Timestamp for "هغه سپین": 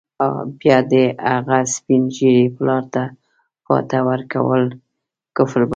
1.31-2.03